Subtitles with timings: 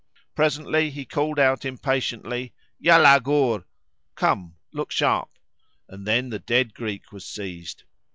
[0.33, 3.21] Presently he called out impatiently, "Yalla!
[3.23, 3.65] Goor!"
[4.15, 4.55] (Come!
[4.73, 5.29] look sharp!),
[5.87, 7.83] and then the dead Greek was seized.